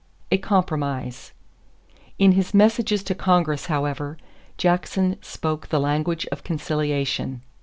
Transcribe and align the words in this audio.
A 0.31 0.39
Compromise. 0.39 1.31
In 2.17 2.31
his 2.31 2.55
messages 2.55 3.03
to 3.03 3.13
Congress, 3.13 3.67
however, 3.67 4.17
Jackson 4.57 5.15
spoke 5.21 5.67
the 5.67 5.79
language 5.79 6.25
of 6.31 6.43
conciliation. 6.43 7.43